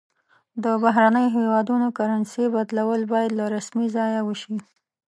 د 0.63 0.65
بهرنیو 0.83 1.33
هیوادونو 1.37 1.87
کرنسي 1.97 2.45
بدلول 2.55 3.01
باید 3.13 3.31
له 3.39 3.45
رسمي 3.55 3.87
ځایه 3.95 4.21
وشي. 4.23 4.55